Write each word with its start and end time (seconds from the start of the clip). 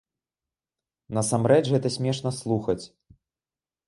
Насамрэч 1.17 1.61
гэта 1.73 1.91
смешна 1.97 2.31
слухаць. 2.39 2.79